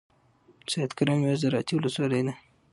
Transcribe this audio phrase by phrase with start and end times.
[0.71, 2.33] سیدکرم یوه زرعتی ولسوالۍ ده.